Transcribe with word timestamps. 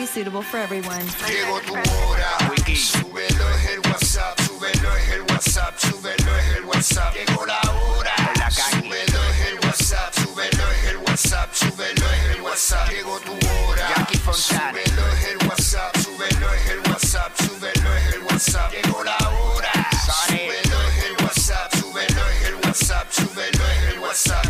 be 0.00 0.06
suitable 0.06 0.40
for 0.40 0.56
everyone. 0.56 1.04
Llegó 1.28 1.60
tu 1.60 1.74
hora. 1.74 2.38
Súbelo 2.74 3.50
es 3.56 3.70
el 3.70 3.80
WhatsApp, 3.80 4.40
súbelo 4.40 4.96
es 4.96 5.08
el 5.10 5.22
WhatsApp, 5.22 5.78
súbelo 5.78 6.36
es 6.38 6.56
el 6.56 6.64
WhatsApp. 6.64 7.14
Llegó 7.14 7.44
la 7.44 7.60
hora. 7.70 8.14
Súbelo 8.50 9.20
es 9.30 9.46
el 9.48 9.58
WhatsApp, 9.60 10.14
súbelo 10.14 10.70
es 10.72 10.84
el 10.88 10.96
WhatsApp, 10.96 11.54
súbelo 11.54 12.06
es 12.12 12.34
el 12.34 12.40
WhatsApp. 12.40 12.90
Llegó 12.90 13.20
tu 13.20 13.32
hora. 13.32 14.06
Súbelo 14.32 15.04
es 15.12 15.24
el 15.28 15.48
WhatsApp, 15.48 15.96
súbelo 15.98 16.54
es 16.54 16.66
el 16.70 16.78
WhatsApp, 16.88 17.32
súbelo 17.36 17.96
es 17.96 18.14
el 18.14 18.22
WhatsApp. 18.22 18.72
Llegó 18.72 19.04
la 19.04 19.18
hora. 19.28 19.72
Súbelo 20.28 20.80
es 20.88 21.04
el 21.04 21.24
WhatsApp, 21.24 21.74
súbelo 21.74 22.22
es 22.30 22.44
el 22.48 22.54
WhatsApp, 22.54 23.12
súbelo 23.12 23.64
es 23.68 23.92
el 23.92 23.98
WhatsApp. 23.98 24.46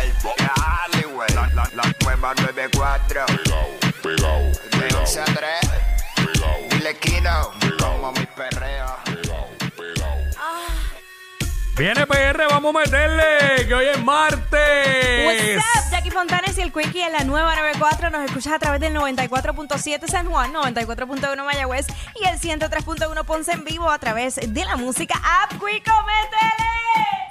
El 0.00 0.12
dale, 0.22 1.06
güey. 1.06 1.28
La, 1.34 1.48
la, 1.54 1.70
la 1.74 1.94
nueva 2.04 2.34
94. 2.34 3.45
Viene 11.76 12.06
PR, 12.06 12.46
vamos 12.48 12.74
a 12.74 12.78
meterle, 12.78 13.66
que 13.66 13.74
hoy 13.74 13.84
es 13.86 14.02
martes. 14.02 15.26
What's 15.26 15.56
up, 15.58 15.90
Jackie 15.90 16.10
Fontanes 16.10 16.56
y 16.56 16.62
el 16.62 16.72
Quickie 16.72 17.02
en 17.02 17.12
la 17.12 17.22
nueva 17.24 17.54
94. 17.54 18.08
Nos 18.08 18.24
escuchas 18.24 18.54
a 18.54 18.58
través 18.58 18.80
del 18.80 18.94
94.7 18.94 20.08
San 20.08 20.26
Juan, 20.26 20.54
94.1 20.54 21.44
Mayagüez 21.44 21.86
y 22.18 22.24
el 22.26 22.38
103.1 22.40 23.24
Ponce 23.26 23.52
en 23.52 23.64
vivo 23.64 23.90
a 23.90 23.98
través 23.98 24.36
de 24.36 24.64
la 24.64 24.76
música 24.76 25.20
App 25.42 25.50
Quico, 25.52 25.92
métele. 26.06 26.64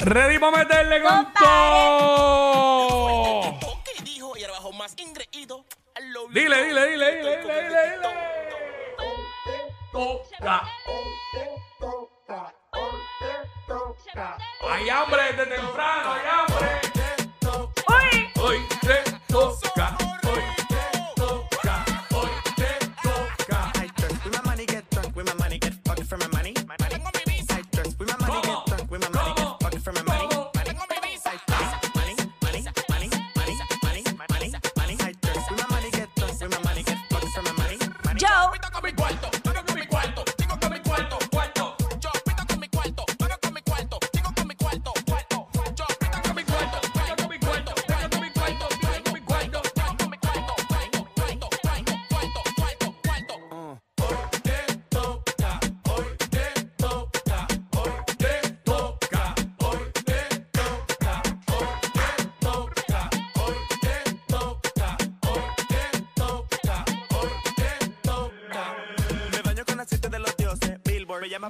Ready 0.01 0.37
para 0.37 0.57
meterle 0.57 1.01
con 1.01 1.23
Compadre. 1.25 1.47
todo. 1.47 3.59
Dile, 6.31 6.65
dile, 6.65 6.87
dile, 6.91 7.15
dile, 7.17 7.37
dile, 7.41 7.63
dile, 7.63 7.91
dile. 7.91 8.09
Hay 14.17 14.89
hambre 14.89 15.21
desde 15.31 15.45
temprano, 15.45 16.13
hay 16.13 16.21
hambre. 16.25 16.94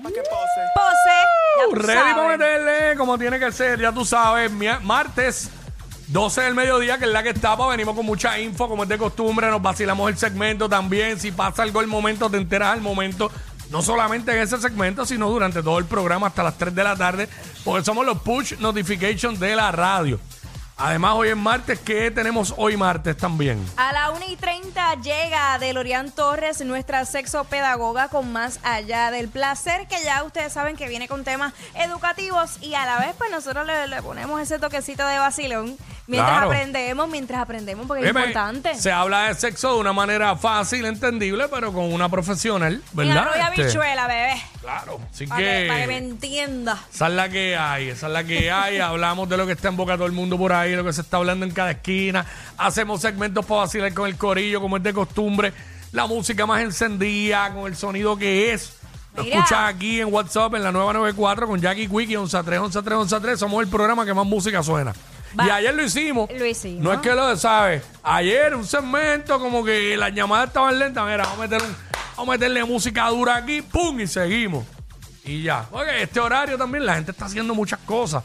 Que 0.04 0.22
pose. 0.22 0.62
pose. 0.74 1.16
Ya 1.58 1.66
tú 1.70 1.76
Ready 1.76 2.14
para 2.14 2.28
meterle 2.28 2.96
como 2.98 3.18
tiene 3.18 3.40
que 3.40 3.52
ser, 3.52 3.80
ya 3.80 3.92
tú 3.92 4.04
sabes. 4.06 4.52
mi- 4.52 4.68
Martes, 4.84 5.50
12 6.08 6.42
del 6.42 6.54
mediodía, 6.56 6.98
que 6.98 7.06
es 7.06 7.12
la 7.12 7.24
que 7.24 7.30
estaba. 7.30 7.68
Venimos 7.70 7.96
con 7.96 8.06
mucha 8.06 8.38
info, 8.40 8.68
como 8.68 8.84
es 8.84 8.90
de 8.90 8.98
costumbre. 8.98 9.48
Nos 9.50 9.62
vacilamos 9.62 10.10
el 10.10 10.18
segmento 10.18 10.68
también. 10.70 11.20
Si 11.20 11.32
pasa 11.32 11.64
algo 11.64 11.82
el 11.82 11.88
momento, 11.88 12.30
te 12.30 12.38
enteras 12.38 12.74
al 12.74 12.82
momento. 12.82 13.32
No 13.72 13.82
solamente 13.82 14.32
en 14.32 14.40
ese 14.44 14.58
segmento, 14.60 15.06
sino 15.06 15.28
durante 15.30 15.64
todo 15.64 15.80
el 15.80 15.86
programa 15.86 16.28
hasta 16.28 16.44
las 16.44 16.58
3 16.58 16.76
de 16.76 16.84
la 16.84 16.96
tarde. 16.96 17.28
Porque 17.64 17.84
somos 17.84 18.06
los 18.06 18.22
push 18.22 18.54
notifications 18.60 19.40
de 19.40 19.56
la 19.56 19.72
radio. 19.72 20.20
Además, 20.78 21.14
hoy 21.16 21.30
es 21.30 21.38
martes. 21.38 21.80
¿Qué 21.80 22.12
tenemos 22.12 22.54
hoy 22.58 22.76
martes 22.76 23.16
también? 23.16 23.66
A 23.78 23.94
la 23.94 24.12
1 24.12 24.26
y 24.30 24.36
30 24.36 24.96
llega 24.96 25.58
Delorian 25.58 26.12
Torres, 26.12 26.60
nuestra 26.66 27.06
sexopedagoga 27.06 28.10
con 28.10 28.34
más 28.34 28.60
allá 28.62 29.10
del 29.10 29.30
placer, 29.30 29.88
que 29.88 30.04
ya 30.04 30.24
ustedes 30.24 30.52
saben 30.52 30.76
que 30.76 30.90
viene 30.90 31.08
con 31.08 31.24
temas 31.24 31.54
educativos 31.76 32.58
y 32.62 32.74
a 32.74 32.86
la 32.86 33.00
vez 33.00 33.16
pues 33.18 33.32
nosotros 33.32 33.66
le, 33.66 33.88
le 33.88 34.02
ponemos 34.02 34.42
ese 34.42 34.60
toquecito 34.60 35.08
de 35.08 35.18
vacilón 35.18 35.78
mientras 36.08 36.32
Claro. 36.32 36.48
aprendemos, 36.48 37.08
mientras 37.10 37.42
aprendemos 37.42 37.88
porque 37.88 38.04
es 38.04 38.10
importante. 38.10 38.76
Se 38.76 38.92
habla 38.92 39.28
de 39.28 39.36
sexo 39.36 39.74
de 39.74 39.80
una 39.80 39.94
manera 39.94 40.36
fácil, 40.36 40.86
entendible, 40.86 41.48
pero 41.50 41.72
con 41.74 41.92
una 41.94 42.10
profesional, 42.10 42.82
Y 42.94 42.96
¿verdad? 42.98 43.18
arroz 43.18 43.36
y 43.36 43.40
Este, 43.40 43.62
habichuela, 43.64 44.08
bebé. 44.08 44.42
Claro, 44.62 45.00
así 45.12 45.28
Para 45.28 45.40
que, 45.42 45.46
que... 45.64 45.68
para 45.68 45.80
que 45.82 45.88
me 45.88 45.98
entienda. 45.98 46.78
Esa 46.94 47.08
es 47.08 47.14
la 47.14 47.30
que 47.30 47.56
hay, 47.58 47.90
esa 47.90 48.08
es 48.08 48.14
la 48.14 48.24
que 48.24 48.52
hay. 48.52 48.78
Hablamos 48.80 49.30
de 49.30 49.38
lo 49.38 49.46
que 49.46 49.54
está 49.54 49.68
en 49.70 49.78
boca 49.78 49.96
todo 49.96 50.06
el 50.08 50.12
mundo 50.14 50.38
por 50.38 50.54
ahí, 50.54 50.76
lo 50.76 50.84
que 50.84 50.94
se 50.94 51.02
está 51.02 51.18
hablando 51.18 51.46
en 51.46 51.52
cada 51.52 51.72
esquina. 51.72 52.26
Hacemos 52.58 53.02
segmentos 53.02 53.46
para 53.46 53.62
vacilar 53.62 53.94
con 53.94 54.08
el 54.08 54.18
corillo, 54.18 54.62
como 54.62 54.78
es 54.78 54.84
de 54.84 54.94
costumbre. 54.94 55.54
La 55.92 56.08
música 56.08 56.46
más 56.46 56.62
encendida, 56.62 57.54
con 57.54 57.68
el 57.68 57.76
sonido 57.76 58.18
que 58.18 58.52
es. 58.54 58.74
Lo 59.16 59.24
Mira. 59.24 59.38
escuchas 59.38 59.60
aquí 59.74 60.02
en 60.02 60.14
WhatsApp 60.14 60.56
en 60.56 60.64
la 60.64 60.72
994 60.74 61.48
con 61.48 61.62
Jackie 61.62 61.88
Quickie 61.88 62.16
113 62.18 62.60
113 62.60 63.08
113. 63.08 63.38
Somos 63.38 63.64
el 63.64 63.70
programa 63.70 64.06
que 64.06 64.14
más 64.14 64.26
música 64.26 64.62
suena. 64.62 64.94
Va. 65.40 65.46
Y 65.48 65.50
ayer 65.50 65.74
lo 65.76 65.84
hicimos. 65.84 66.30
Lo 66.32 66.46
hicimos. 66.46 66.84
No 66.84 66.94
es 66.94 67.00
que 67.00 67.14
lo 67.14 67.36
sabes. 67.38 67.84
Ayer 68.04 68.56
un 68.56 68.66
segmento 68.66 69.40
como 69.40 69.64
que 69.64 69.96
las 69.98 70.14
llamadas 70.14 70.48
estaban 70.48 70.78
lentas. 70.80 71.06
Mira, 71.06 71.24
vamos 71.24 71.38
a, 71.40 71.42
meter 71.42 71.62
un- 71.62 71.76
vamos 72.18 72.30
a 72.30 72.32
meterle 72.38 72.64
música 72.64 73.08
dura 73.10 73.36
aquí, 73.36 73.62
¡pum! 73.62 74.00
Y 74.00 74.08
seguimos. 74.08 74.66
Y 75.24 75.42
ya. 75.44 75.66
Oye, 75.72 76.04
este 76.04 76.20
horario 76.20 76.58
también 76.58 76.86
la 76.86 76.96
gente 76.96 77.12
está 77.12 77.26
haciendo 77.26 77.54
muchas 77.56 77.80
cosas. 77.80 78.24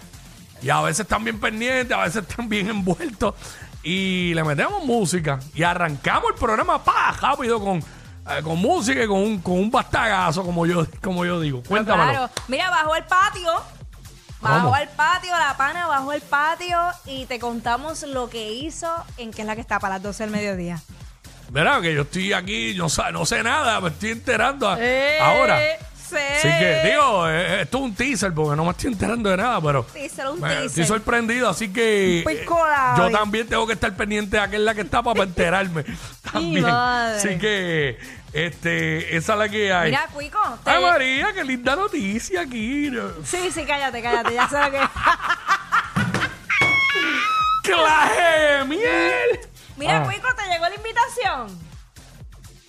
Y 0.62 0.68
a 0.70 0.80
veces 0.82 1.00
están 1.00 1.24
bien 1.24 1.40
pendientes, 1.40 1.96
a 1.96 2.02
veces 2.02 2.24
están 2.28 2.48
bien 2.48 2.68
envueltos. 2.68 3.34
Y 3.82 4.34
le 4.34 4.44
metemos 4.44 4.84
música. 4.84 5.38
Y 5.54 5.62
arrancamos 5.62 6.30
el 6.34 6.38
programa 6.38 6.84
pa, 6.84 7.12
rápido 7.18 7.58
con, 7.58 7.78
eh, 7.78 8.42
con 8.44 8.58
música 8.58 9.02
y 9.02 9.06
con 9.06 9.16
un, 9.18 9.40
con 9.40 9.54
un 9.54 9.70
bastagazo, 9.70 10.44
como 10.44 10.66
yo, 10.66 10.86
como 11.02 11.24
yo 11.24 11.40
digo. 11.40 11.62
Cuéntamelo. 11.66 12.10
Claro. 12.12 12.30
Mira, 12.48 12.68
bajó 12.70 12.94
el 12.94 13.04
patio. 13.04 13.50
Bajó 14.40 14.74
al 14.74 14.88
patio, 14.88 15.30
la 15.38 15.56
pana 15.56 15.86
bajó 15.86 16.12
el 16.12 16.22
patio 16.22 16.78
y 17.06 17.26
te 17.26 17.38
contamos 17.38 18.02
lo 18.04 18.30
que 18.30 18.52
hizo 18.52 18.88
en 19.18 19.30
que 19.32 19.42
es 19.42 19.46
la 19.46 19.54
que 19.54 19.60
está 19.60 19.78
para 19.78 19.94
las 19.96 20.02
12 20.02 20.22
del 20.24 20.32
mediodía. 20.32 20.80
Verá 21.50 21.80
que 21.80 21.92
yo 21.94 22.02
estoy 22.02 22.32
aquí, 22.32 22.74
no, 22.74 22.88
sa- 22.88 23.10
no 23.10 23.26
sé 23.26 23.42
nada, 23.42 23.80
me 23.80 23.88
estoy 23.88 24.10
enterando 24.10 24.68
a- 24.68 24.76
Eh, 24.80 25.18
ahora. 25.20 25.58
Sí. 26.10 26.16
Así 26.16 26.48
que, 26.58 26.82
digo, 26.90 27.28
eh, 27.28 27.62
esto 27.62 27.78
es 27.78 27.84
un 27.84 27.94
teaser 27.94 28.32
porque 28.34 28.56
no 28.56 28.64
me 28.64 28.70
estoy 28.72 28.92
enterando 28.92 29.30
de 29.30 29.36
nada, 29.36 29.60
pero 29.60 29.84
Teaser, 29.84 30.28
un 30.28 30.40
me- 30.40 30.48
teaser. 30.48 30.66
estoy 30.66 30.84
sorprendido, 30.86 31.48
así 31.48 31.72
que 31.72 32.22
Un 32.26 32.32
eh, 32.32 32.36
pico 32.40 32.56
de 32.64 32.98
yo 32.98 33.10
también 33.10 33.46
tengo 33.46 33.66
que 33.66 33.74
estar 33.74 33.94
pendiente 33.94 34.36
de 34.36 34.42
aquella 34.42 34.74
que 34.74 34.80
está 34.80 35.02
para 35.02 35.22
enterarme 35.22 35.84
también. 36.32 36.62
madre. 36.62 37.16
Así 37.18 37.38
que, 37.38 37.98
este, 38.32 39.16
esa 39.16 39.32
es 39.34 39.38
la 39.38 39.48
que 39.48 39.72
hay. 39.72 39.90
Mira, 39.90 40.06
Cuico. 40.12 40.58
te- 40.64 40.70
Ay, 40.70 40.82
María, 40.82 41.32
qué 41.32 41.44
linda 41.44 41.76
noticia 41.76 42.40
aquí. 42.42 42.90
Sí, 43.24 43.50
sí, 43.52 43.64
cállate, 43.64 44.02
cállate. 44.02 44.34
Ya 44.34 44.48
sé 44.48 44.58
lo 44.60 44.70
que. 44.70 44.80
¡Claje 47.62 48.22
de 48.22 48.64
miel! 48.64 49.40
Mira, 49.76 49.98
Ah. 49.98 50.04
Cuico, 50.04 50.28
te 50.34 50.42
llegó 50.48 50.68
la 50.68 50.74
invitación. 50.74 51.70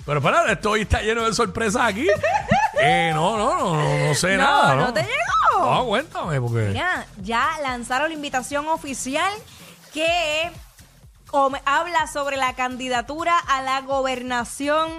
Pero 0.06 0.20
espera, 0.20 0.52
esto 0.52 0.72
hoy 0.72 0.82
está 0.82 1.02
lleno 1.02 1.24
de 1.26 1.34
sorpresas 1.34 1.84
aquí. 1.84 2.08
Eh, 2.82 3.12
no, 3.14 3.38
no, 3.38 3.56
no, 3.56 3.76
no, 3.76 4.08
no 4.08 4.16
sé 4.16 4.38
No, 4.38 4.44
nada. 4.44 4.76
no 4.76 4.94
te 4.94 5.02
llegó. 5.04 5.66
No, 5.74 5.86
cuéntame, 5.86 6.40
porque. 6.42 6.60
Mira, 6.70 7.06
ya 7.22 7.50
lanzaron 7.62 8.10
la 8.10 8.16
invitación 8.16 8.68
oficial 8.68 9.32
que 9.94 10.52
com- 11.30 11.54
habla 11.66 12.08
sobre 12.08 12.38
la 12.38 12.54
candidatura 12.54 13.38
a 13.38 13.62
la 13.62 13.82
gobernación 13.82 14.90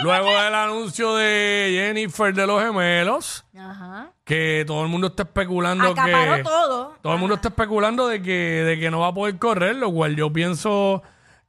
Luego 0.03 0.30
del 0.42 0.56
anuncio 0.56 1.15
de 1.15 1.69
Jennifer 1.74 2.33
de 2.33 2.48
los 2.48 2.62
gemelos, 2.63 3.45
Ajá. 3.57 4.12
que 4.24 4.63
todo 4.68 4.83
el 4.83 4.89
mundo 4.89 5.07
está 5.07 5.24
especulando 5.24 5.92
Acaparó 5.92 6.36
que. 6.38 6.44
todo. 6.44 6.98
Todo 7.01 7.13
el 7.13 7.19
mundo 7.19 7.36
está 7.36 7.50
especulando 7.50 8.07
de 8.07 8.21
que, 8.21 8.31
de 8.31 8.80
que 8.80 8.89
no 8.92 9.00
va 9.01 9.07
a 9.07 9.13
poder 9.13 9.38
correr, 9.38 9.75
lo 9.75 9.92
cual 9.92 10.15
yo 10.15 10.31
pienso 10.31 11.01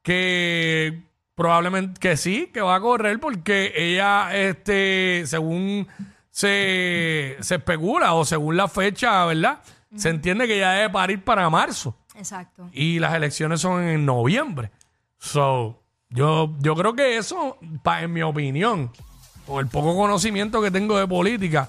que 0.02 1.02
probablemente 1.34 1.99
que 2.00 2.16
sí, 2.16 2.50
que 2.52 2.60
va 2.60 2.76
a 2.76 2.81
correr, 2.81 3.19
porque 3.20 3.72
ella, 3.75 4.34
este, 4.37 5.22
según 5.26 5.88
se, 6.31 7.37
se 7.40 7.55
especula 7.56 8.14
o 8.14 8.25
según 8.25 8.56
la 8.56 8.69
fecha, 8.69 9.25
¿verdad? 9.26 9.60
Se 9.96 10.08
entiende 10.08 10.46
que 10.46 10.58
ya 10.58 10.72
debe 10.72 10.88
parir 10.90 11.22
para 11.22 11.50
marzo 11.50 11.94
Exacto. 12.14 12.69
y 12.72 12.98
las 12.98 13.12
elecciones 13.14 13.60
son 13.60 13.82
en 13.82 14.06
noviembre. 14.06 14.70
So, 15.19 15.81
yo, 16.12 16.50
yo 16.61 16.75
creo 16.75 16.94
que 16.94 17.17
eso, 17.17 17.56
pa- 17.82 18.03
en 18.03 18.12
mi 18.12 18.23
opinión, 18.23 18.91
con 19.47 19.61
el 19.64 19.67
poco 19.70 19.97
conocimiento 19.97 20.61
que 20.62 20.70
tengo 20.70 20.99
de 20.99 21.06
política, 21.06 21.69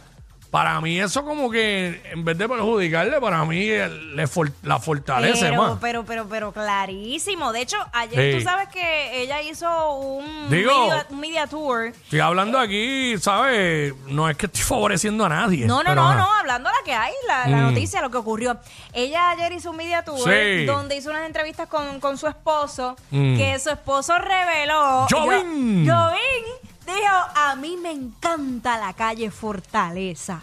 para 0.53 0.79
mí 0.81 0.99
eso 0.99 1.25
como 1.25 1.49
que 1.49 1.99
en 2.11 2.23
vez 2.23 2.37
de 2.37 2.47
perjudicarle, 2.47 3.19
para 3.19 3.43
mí 3.43 3.65
le 4.13 4.27
for- 4.27 4.51
la 4.61 4.77
fortalece 4.77 5.49
Pero, 5.49 5.57
más. 5.63 5.77
pero, 5.81 6.05
pero, 6.05 6.29
pero 6.29 6.51
clarísimo. 6.51 7.51
De 7.51 7.61
hecho, 7.61 7.77
ayer 7.91 8.33
Sí. 8.33 8.37
tú 8.37 8.43
sabes 8.43 8.67
que 8.69 9.23
ella 9.23 9.41
hizo 9.41 9.95
un, 9.95 10.51
Digo- 10.51 10.89
media, 10.89 11.07
un 11.09 11.19
media 11.19 11.47
tour. 11.47 11.85
Estoy 11.87 12.19
hablando 12.19 12.59
aquí, 12.59 13.15
¿sabes? 13.19 13.95
No 14.05 14.29
es 14.29 14.37
que 14.37 14.45
estoy 14.45 14.61
favoreciendo 14.61 15.25
a 15.25 15.29
nadie. 15.29 15.65
No, 15.65 15.77
no, 15.77 15.89
pero 15.89 15.95
no, 16.03 16.09
ajá. 16.09 16.17
no, 16.19 16.31
hablando 16.35 16.69
la 16.69 16.85
que 16.85 16.93
hay, 16.93 17.13
la, 17.27 17.47
la 17.47 17.57
Mm. 17.57 17.61
noticia, 17.71 18.01
lo 18.03 18.11
que 18.11 18.17
ocurrió. 18.17 18.55
Ella 18.93 19.31
ayer 19.31 19.53
hizo 19.53 19.71
un 19.71 19.77
media 19.77 20.03
tour 20.05 20.19
Sí. 20.19 20.65
donde 20.65 20.95
hizo 20.95 21.09
unas 21.09 21.25
entrevistas 21.25 21.67
con, 21.67 21.99
con 21.99 22.15
su 22.15 22.27
esposo, 22.27 22.95
Mm. 23.09 23.37
que 23.37 23.57
su 23.57 23.71
esposo 23.71 24.19
reveló. 24.19 25.07
Jovín. 25.09 25.83
Yo- 25.83 25.95
Jovín 25.95 26.62
dijo: 26.85 27.15
A 27.35 27.55
mí 27.55 27.77
me 27.81 27.91
encanta 27.91 28.77
la 28.77 28.93
calle 28.93 29.31
Fortaleza. 29.31 30.41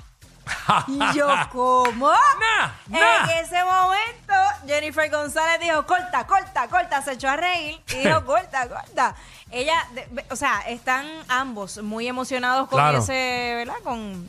Y 0.88 0.98
yo, 1.14 1.28
¿cómo? 1.52 2.08
Nah, 2.10 2.70
nah. 2.88 3.30
En 3.30 3.44
ese 3.44 3.62
momento, 3.62 4.34
Jennifer 4.66 5.08
González 5.10 5.60
dijo, 5.60 5.86
corta, 5.86 6.26
corta, 6.26 6.66
corta. 6.68 7.02
Se 7.02 7.12
echó 7.12 7.28
a 7.28 7.36
reír 7.36 7.80
y 7.92 7.94
dijo, 7.98 8.24
corta, 8.26 8.68
corta. 8.68 9.14
Ella, 9.52 9.74
de- 9.92 10.24
o 10.30 10.36
sea, 10.36 10.60
están 10.66 11.06
ambos 11.28 11.78
muy 11.82 12.08
emocionados 12.08 12.68
con 12.68 12.78
Claro. 12.78 12.98
ese, 12.98 13.52
¿verdad? 13.58 13.76
Con, 13.84 14.28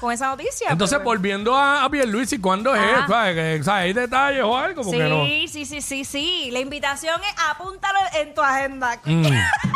con 0.00 0.12
esa 0.12 0.28
noticia. 0.28 0.68
Entonces, 0.70 0.96
pero- 0.98 1.04
volviendo 1.10 1.54
a, 1.54 1.84
a 1.84 1.90
Pierluisi, 1.90 2.38
¿cuándo 2.40 2.74
es? 2.74 2.82
¿Sabes? 3.06 3.34
Que, 3.34 3.62
¿sabes? 3.64 3.82
¿Hay 3.84 3.92
detalles 3.92 4.42
o 4.42 4.56
algo? 4.56 4.82
Porque. 4.82 5.46
Sí, 5.48 5.48
sí, 5.48 5.66
sí, 5.66 5.82
sí, 5.82 6.04
sí. 6.06 6.48
La 6.52 6.60
invitación 6.60 7.20
es 7.22 7.34
apúntalo 7.50 7.98
en 8.14 8.34
tu 8.34 8.40
agenda. 8.40 8.98
Mm. 9.04 9.26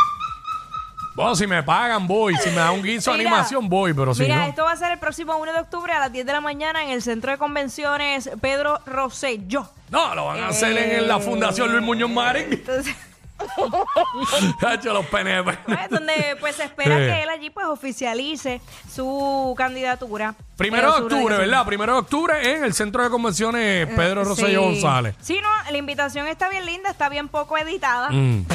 Bueno, 1.15 1.37
si 1.37 1.47
me 1.47 1.63
pagan, 1.63 2.07
voy. 2.09 2.35
Si 2.37 2.49
me 2.51 2.57
da 2.57 2.73
un 2.73 2.83
guiso 2.83 3.13
de 3.13 3.19
Mira, 3.19 3.31
animación, 3.31 3.69
voy. 3.69 3.93
Pero 3.95 4.15
si 4.15 4.23
Mira, 4.23 4.37
no. 4.39 4.43
esto 4.45 4.65
va 4.65 4.73
a 4.73 4.77
ser 4.77 4.91
el 4.93 4.99
próximo 4.99 5.37
1 5.37 5.53
de 5.53 5.61
octubre 5.61 5.93
a 5.93 6.01
las 6.01 6.13
10 6.13 6.27
de 6.27 6.33
la 6.33 6.41
mañana 6.41 6.83
en 6.83 6.91
el 6.91 7.03
Centro 7.03 7.31
de 7.31 7.39
Convenciones 7.39 8.29
Pedro 8.41 8.81
Rosselló. 8.87 9.69
No, 9.91 10.15
lo 10.15 10.27
van 10.27 10.43
a 10.43 10.49
hacer 10.49 10.77
en, 10.77 10.91
en 11.03 11.09
la 11.09 11.21
Fundación 11.21 11.71
Luis 11.71 11.85
Muñoz 11.85 12.11
Marín. 12.11 12.47
Entonces, 12.51 12.97
Hacho, 14.67 14.93
los 14.93 15.07
PNP. 15.07 15.59
pues, 15.65 15.91
donde 15.91 16.37
pues 16.41 16.57
se 16.57 16.65
espera 16.65 16.97
que 16.97 17.23
él 17.23 17.29
allí 17.29 17.51
pues 17.51 17.67
oficialice 17.67 18.61
su 18.93 19.55
candidatura. 19.57 20.35
Primero 20.57 20.93
de 20.93 20.99
Eh, 20.99 21.03
octubre. 21.03 21.37
¿verdad? 21.37 21.65
Primero 21.67 21.93
de 21.95 21.99
octubre 22.01 22.57
en 22.57 22.65
el 22.65 22.75
Centro 22.75 23.03
de 23.05 23.11
Convenciones 23.11 23.87
Pedro 23.95 24.25
Rosselló 24.25 24.61
Sí. 24.63 24.67
González. 24.81 25.15
Sí, 25.21 25.39
no, 25.43 25.49
la 25.71 25.77
invitación 25.79 26.27
está 26.27 26.49
bien 26.49 26.65
linda, 26.67 26.91
está 26.91 27.09
bien 27.09 27.29
poco 27.29 27.57
editada. 27.59 28.11
Mm. 28.11 28.47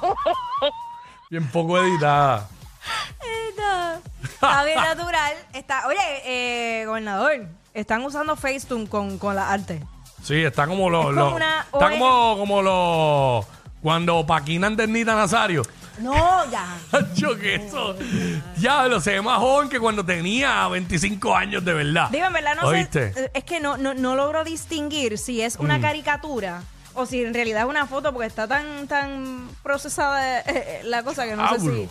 Bien 1.30 1.46
poco 1.48 1.78
editada. 1.78 2.48
Está, 3.48 4.00
está 4.22 4.64
bien 4.64 4.76
natural. 4.78 5.32
Está, 5.52 5.86
oye, 5.86 5.98
eh, 6.24 6.84
gobernador, 6.86 7.46
están 7.74 8.04
usando 8.04 8.36
Facetune 8.36 8.86
con, 8.88 9.18
con 9.18 9.34
la 9.36 9.50
arte. 9.50 9.82
Sí, 10.22 10.42
está 10.42 10.66
como 10.66 10.90
los. 10.90 11.00
Es 11.06 11.08
como 11.10 11.20
los- 11.24 11.34
una 11.34 11.60
está 11.72 11.78
ONG. 11.86 11.90
como, 11.98 12.36
como 12.38 12.62
los. 12.62 13.46
Cuando 13.82 14.24
paquinan 14.26 14.76
de 14.76 14.86
Nita 14.86 15.14
Nazario. 15.14 15.62
No, 15.98 16.14
ya. 16.50 16.76
Hacho, 16.92 17.36
que 17.38 17.56
eso. 17.56 17.94
Diablo, 18.56 19.00
se 19.00 19.12
ve 19.12 19.22
más 19.22 19.38
joven 19.38 19.68
que 19.68 19.78
cuando 19.80 20.04
tenía 20.04 20.68
25 20.68 21.34
años 21.34 21.64
de 21.64 21.72
verdad. 21.74 22.08
Dime, 22.10 22.26
en 22.26 22.32
verdad, 22.32 22.54
no 22.60 22.68
¿Oíste? 22.68 23.12
sé. 23.12 23.24
eh, 23.24 23.30
Es 23.34 23.44
que 23.44 23.60
no, 23.60 23.76
no, 23.76 23.92
no 23.94 24.14
logro 24.16 24.44
distinguir 24.44 25.18
si 25.18 25.42
es 25.42 25.56
una 25.56 25.78
Mm. 25.78 25.82
caricatura 25.82 26.62
o 26.94 27.06
si 27.06 27.22
en 27.24 27.34
realidad 27.34 27.62
es 27.62 27.68
una 27.68 27.86
foto 27.86 28.12
porque 28.12 28.26
está 28.26 28.46
tan, 28.48 28.86
tan 28.88 29.48
procesada 29.62 30.40
eh, 30.40 30.44
eh, 30.46 30.80
la 30.84 31.02
cosa 31.02 31.24
que 31.24 31.36
no 31.36 31.48
sé 31.54 31.60
si. 31.60 31.88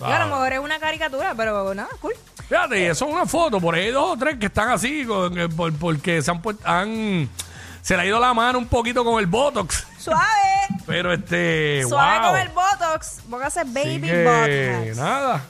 Yo, 0.00 0.06
a 0.06 0.18
lo 0.18 0.26
mejor 0.26 0.52
es 0.52 0.58
una 0.58 0.78
caricatura, 0.78 1.34
pero 1.36 1.72
nada, 1.74 1.88
cool. 2.00 2.14
Fíjate, 2.48 2.80
y 2.80 2.84
eso 2.84 3.06
es 3.06 3.12
una 3.14 3.26
foto. 3.26 3.60
Por 3.60 3.74
ahí 3.74 3.84
hay 3.86 3.90
dos 3.92 4.12
o 4.12 4.16
tres 4.18 4.38
que 4.38 4.46
están 4.46 4.68
así, 4.70 5.04
con- 5.06 5.38
eh, 5.38 5.48
por- 5.48 5.72
porque 5.74 6.20
se 6.20 6.30
han, 6.30 6.42
puesto- 6.42 6.66
han 6.68 7.28
Se 7.80 7.96
le 7.96 8.02
ha 8.02 8.06
ido 8.06 8.18
la 8.18 8.32
mano 8.34 8.58
un 8.58 8.66
poquito 8.66 9.04
con 9.04 9.18
el 9.20 9.26
Botox. 9.26 9.86
Suave. 9.98 10.24
Pero 10.86 11.12
este. 11.12 11.84
Suave 11.88 12.18
wow. 12.20 12.30
con 12.30 12.40
el 12.40 12.48
Botox. 12.48 13.20
Póngase 13.30 13.64
baby 13.64 14.00
que, 14.02 14.24
Botox. 14.24 14.96
nada. 14.96 15.42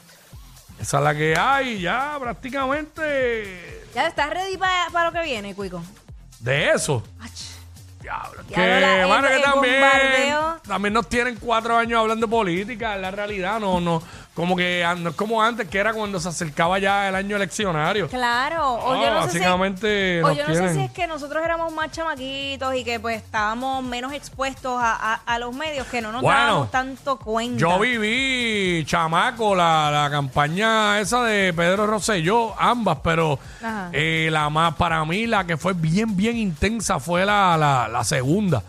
Esa 0.81 0.99
es 0.99 1.05
la 1.05 1.15
que 1.15 1.37
hay, 1.39 1.81
ya 1.81 2.17
prácticamente. 2.21 3.85
¿Ya 3.95 4.09
estás 4.09 4.31
ready 4.31 4.57
para 4.57 5.05
lo 5.07 5.13
que 5.13 5.23
viene, 5.23 5.55
Cuico? 5.55 5.83
De 6.41 6.71
eso. 6.71 7.03
Diablo, 8.05 8.43
que, 8.47 9.07
mano, 9.09 9.29
también, 9.43 9.81
bombardeo. 9.81 10.61
también 10.69 10.93
nos 10.93 11.09
tienen 11.09 11.37
cuatro 11.41 11.75
años 11.75 11.99
hablando 11.99 12.27
de 12.27 12.31
política, 12.31 12.97
es 12.97 13.01
la 13.01 13.11
realidad, 13.11 13.59
no, 13.59 13.81
no, 13.81 14.03
como 14.35 14.57
que 14.57 14.85
no 14.99 15.11
es 15.11 15.15
como 15.17 15.41
antes, 15.41 15.69
que 15.69 15.79
era 15.79 15.93
cuando 15.93 16.19
se 16.19 16.29
acercaba 16.29 16.81
ya 16.81 17.09
el 17.09 17.15
año 17.15 17.37
eleccionario. 17.37 18.09
Claro. 18.09 18.75
O 18.75 18.95
No, 18.97 19.03
yo 19.05 19.11
no 19.15 19.23
sé 19.23 19.31
si- 19.31 19.39
básicamente 19.39 20.23
O 20.25 20.29
nos 20.29 20.37
yo 20.37 20.49
no 20.49 20.55
sé 20.55 20.75
si 20.75 20.81
es 20.81 20.91
que 20.91 21.07
nosotros 21.07 21.45
éramos 21.45 21.73
más 21.73 21.93
chamaquitos 21.93 22.75
y 22.75 22.83
que 22.83 22.99
pues 22.99 23.23
estábamos 23.23 23.85
menos 23.85 24.13
expuestos 24.13 24.77
a, 24.83 24.93
a- 25.15 25.21
a 25.25 25.39
los 25.39 25.55
medios, 25.55 25.87
que 25.87 26.01
no 26.03 26.11
nos 26.11 26.21
Bueno, 26.23 26.39
dábamos 26.41 26.71
tanto 26.73 27.17
cuenta. 27.19 27.59
Yo 27.59 27.79
viví, 27.79 28.85
chamaco, 28.87 29.55
la, 29.55 29.91
la 29.93 30.11
campaña 30.11 30.99
esa 30.99 31.23
de 31.23 31.53
Pedro 31.53 31.87
Rosselló, 31.87 32.61
ambas, 32.61 32.99
pero 33.05 33.39
eh, 33.93 34.29
la 34.33 34.51
más, 34.51 34.75
para 34.75 35.05
mí, 35.05 35.27
la 35.29 35.45
que 35.47 35.57
fue 35.57 35.75
bien, 35.75 36.17
bien 36.17 36.37
intensa 36.37 36.99
fue 36.99 37.25
la, 37.25 37.57
la, 37.57 37.87
la 37.89 38.03
segunda. 38.03 38.63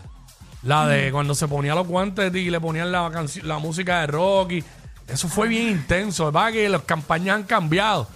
La 0.62 0.86
de 0.86 1.12
cuando 1.12 1.34
se 1.34 1.46
ponía 1.48 1.74
los 1.74 1.86
guantes 1.86 2.34
y 2.34 2.50
le 2.50 2.60
ponían 2.60 2.90
la, 2.90 3.10
la 3.42 3.58
música 3.58 4.00
de 4.00 4.06
Rocky. 4.08 4.64
Eso 5.06 5.28
fue 5.28 5.48
bien 5.48 5.68
intenso. 5.68 6.26
Es 6.28 6.32
verdad 6.34 6.52
que 6.52 6.68
las 6.68 6.82
campañas 6.82 7.36
han 7.36 7.42
cambiado. 7.44 8.08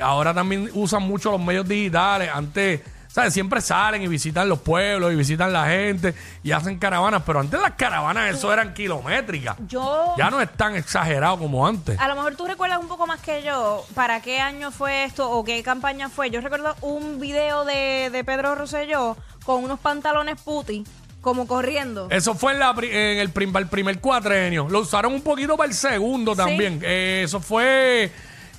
Ahora 0.00 0.34
también 0.34 0.70
usan 0.74 1.02
mucho 1.02 1.30
los 1.30 1.40
medios 1.40 1.66
digitales. 1.66 2.30
Antes, 2.32 2.82
¿sabes? 3.08 3.32
Siempre 3.32 3.62
salen 3.62 4.02
y 4.02 4.08
visitan 4.08 4.46
los 4.46 4.58
pueblos 4.58 5.10
y 5.12 5.16
visitan 5.16 5.50
la 5.50 5.66
gente 5.66 6.14
y 6.42 6.52
hacen 6.52 6.78
caravanas. 6.78 7.22
Pero 7.24 7.40
antes 7.40 7.58
las 7.58 7.72
caravanas, 7.72 8.34
eso 8.36 8.52
eran 8.52 8.74
kilométricas. 8.74 9.56
Yo, 9.66 10.14
Ya 10.18 10.28
no 10.28 10.40
es 10.42 10.52
tan 10.52 10.76
exagerado 10.76 11.38
como 11.38 11.66
antes. 11.66 11.98
a 11.98 12.06
lo 12.08 12.14
mejor 12.16 12.36
tú 12.36 12.46
recuerdas 12.46 12.78
un 12.78 12.88
poco 12.88 13.06
más 13.06 13.20
que 13.20 13.42
yo, 13.42 13.86
¿para 13.94 14.20
qué 14.20 14.38
año 14.40 14.70
fue 14.70 15.04
esto 15.04 15.30
o 15.30 15.42
qué 15.44 15.62
campaña 15.62 16.10
fue? 16.10 16.30
Yo 16.30 16.42
recuerdo 16.42 16.76
un 16.82 17.18
video 17.18 17.64
de, 17.64 18.10
de 18.12 18.24
Pedro 18.24 18.54
Rosselló 18.54 19.16
con 19.46 19.64
unos 19.64 19.80
pantalones 19.80 20.38
puti, 20.42 20.84
como 21.20 21.46
corriendo. 21.46 22.06
Eso 22.10 22.34
fue 22.34 22.52
en, 22.52 22.60
la 22.60 22.72
pri- 22.74 22.90
en 22.90 23.18
el, 23.18 23.30
prim- 23.30 23.52
para 23.52 23.64
el 23.64 23.68
primer 23.68 24.00
cuatrenio. 24.00 24.68
Lo 24.70 24.80
usaron 24.80 25.12
un 25.12 25.22
poquito 25.22 25.56
para 25.56 25.68
el 25.68 25.74
segundo 25.74 26.36
también. 26.36 26.80
Eh, 26.84 27.22
eso 27.24 27.40
fue 27.40 28.10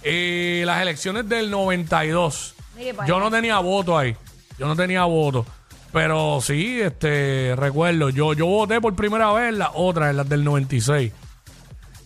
eh, 0.04 0.64
las 0.66 0.82
elecciones 0.82 1.28
del 1.30 1.50
92. 1.50 2.56
Mire 2.76 2.94
para 2.94 3.08
Yo 3.08 3.16
allá. 3.16 3.24
no 3.26 3.32
tenía 3.32 3.60
voto 3.60 3.98
ahí. 3.98 4.16
Yo 4.60 4.68
no 4.68 4.76
tenía 4.76 5.04
voto. 5.06 5.46
Pero 5.94 6.40
sí, 6.42 6.82
este, 6.82 7.54
recuerdo, 7.56 8.10
yo, 8.10 8.34
yo 8.34 8.46
voté 8.46 8.82
por 8.82 8.94
primera 8.96 9.32
vez 9.32 9.50
en 9.50 9.60
la 9.60 9.72
otra, 9.74 10.10
en 10.10 10.18
las 10.18 10.28
del 10.28 10.44
96. 10.44 11.12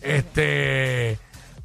Este, 0.00 1.18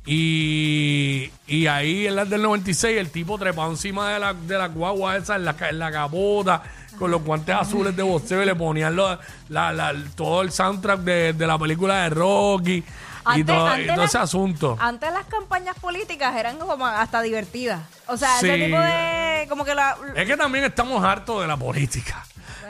y, 0.06 1.30
y 1.48 1.68
ahí 1.68 2.08
en 2.08 2.16
las 2.16 2.30
del 2.30 2.42
96 2.42 2.98
el 2.98 3.10
tipo 3.10 3.38
trepado 3.38 3.70
encima 3.72 4.12
de 4.14 4.20
la, 4.20 4.34
de 4.34 4.58
la 4.58 4.68
guagua 4.68 5.18
esa 5.18 5.36
en 5.36 5.46
la, 5.46 5.56
en 5.70 5.80
la 5.80 5.92
capota 5.92 6.64
con 6.98 7.12
los 7.12 7.24
guantes 7.24 7.56
azules 7.56 7.96
de 7.96 8.04
boxeo 8.04 8.42
y 8.44 8.46
le 8.46 8.56
ponían 8.56 8.96
lo- 8.96 9.18
la- 9.50 9.72
la- 9.74 9.94
todo 10.16 10.42
el 10.42 10.52
soundtrack 10.52 11.00
de, 11.02 11.34
de 11.34 11.48
la 11.48 11.58
película 11.58 12.04
de 12.04 12.10
Rocky 12.10 12.74
y 12.78 12.84
Antes- 13.26 13.46
todo, 13.46 13.68
y 13.68 13.72
antes 13.72 13.88
todo 13.88 13.98
la- 13.98 14.04
ese 14.06 14.18
asunto. 14.18 14.78
Antes 14.80 15.12
las 15.14 15.26
campañas 15.26 15.76
políticas 15.80 16.36
eran 16.36 16.58
como 16.58 16.86
hasta 16.86 17.22
divertidas. 17.22 17.82
O 18.08 18.16
sea, 18.18 18.38
ese 18.38 18.66
tipo 18.66 18.80
de... 18.80 19.46
Como 19.50 19.66
que 19.66 19.76
la... 19.76 19.98
Es 20.16 20.26
que 20.26 20.38
también 20.38 20.64
estamos 20.66 21.04
hartos 21.04 21.42
de 21.42 21.48
la 21.48 21.58
política. 21.58 22.26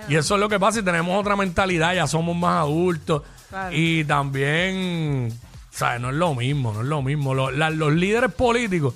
Y 0.09 0.15
eso 0.15 0.35
es 0.35 0.39
lo 0.41 0.47
que 0.49 0.59
pasa 0.59 0.79
y 0.79 0.83
tenemos 0.83 1.19
otra 1.19 1.35
mentalidad, 1.35 1.93
ya 1.93 2.07
somos 2.07 2.35
más 2.35 2.57
adultos. 2.61 3.23
Claro. 3.49 3.69
Y 3.75 4.03
también, 4.05 5.37
¿sabes? 5.71 6.01
No 6.01 6.09
es 6.09 6.15
lo 6.15 6.33
mismo, 6.35 6.73
no 6.73 6.81
es 6.81 6.87
lo 6.87 7.01
mismo. 7.01 7.33
Los, 7.33 7.53
la- 7.55 7.69
los 7.69 7.93
líderes 7.93 8.31
políticos 8.33 8.93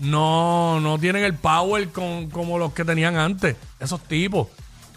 no, 0.00 0.80
no 0.80 0.98
tienen 0.98 1.24
el 1.24 1.34
power 1.34 1.90
con, 1.90 2.30
como 2.30 2.58
los 2.58 2.72
que 2.72 2.84
tenían 2.84 3.16
antes, 3.16 3.56
esos 3.78 4.00
tipos. 4.02 4.48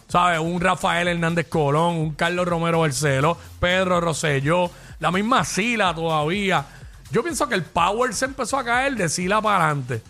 ¿Sabes? 0.08 0.40
Un 0.40 0.60
Rafael 0.60 1.08
Hernández 1.08 1.48
Colón, 1.48 1.96
un 1.96 2.12
Carlos 2.12 2.46
Romero 2.46 2.82
Barceló, 2.82 3.38
Pedro 3.60 4.02
Rosselló, 4.02 4.70
la 5.00 5.10
misma 5.10 5.46
Sila 5.46 5.96
todavía. 5.96 6.66
Yo 7.12 7.24
pienso 7.24 7.48
que 7.48 7.56
el 7.56 7.64
power 7.64 8.14
se 8.14 8.26
empezó 8.26 8.58
a 8.58 8.66
caer 8.66 8.96
de 8.96 9.08
Sila 9.08 9.42
para 9.42 9.66
adelante. 9.68 10.02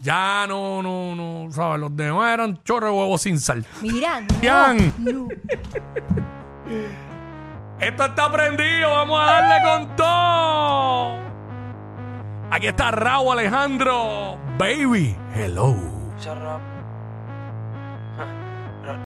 Ya 0.00 0.46
no, 0.46 0.80
no, 0.80 1.16
no, 1.16 1.52
¿sabes? 1.52 1.80
Los 1.80 1.96
demás 1.96 2.34
eran 2.34 2.62
chorro 2.62 2.86
de 2.86 2.92
huevos 2.92 3.22
sin 3.22 3.40
sal. 3.40 3.66
Mira, 3.82 4.20
no, 4.20 4.74
no. 4.98 5.28
Esto 7.80 8.04
está 8.06 8.32
prendido, 8.32 8.90
vamos 8.90 9.20
a 9.20 9.24
darle 9.26 9.68
con 9.68 9.96
todo. 9.96 11.25
Aquí 12.56 12.68
está 12.68 12.90
Raúl 12.90 13.32
Alejandro. 13.32 14.38
Baby, 14.56 15.14
hello. 15.34 15.76